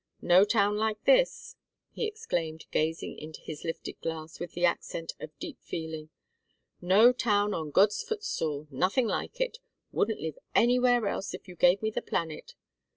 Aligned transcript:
No 0.23 0.45
town 0.45 0.77
like 0.77 1.03
this!" 1.03 1.57
he 1.91 2.07
exclaimed, 2.07 2.65
gazing 2.71 3.19
into 3.19 3.39
his 3.41 3.63
lifted 3.63 4.01
glass 4.01 4.37
and 4.37 4.39
with 4.39 4.53
the 4.53 4.65
accent 4.65 5.13
of 5.19 5.37
deep 5.37 5.59
feeling. 5.61 6.09
"No 6.81 7.11
town 7.13 7.53
on 7.53 7.69
God's 7.69 8.01
footstool. 8.01 8.65
Nothing 8.71 9.05
like 9.05 9.39
it. 9.39 9.59
Wouldn't 9.91 10.19
live 10.19 10.39
anywhere 10.55 11.05
else 11.07 11.35
if 11.35 11.47
you 11.47 11.53
gave 11.53 11.83
me 11.83 11.91
the 11.91 12.01
planet. 12.01 12.55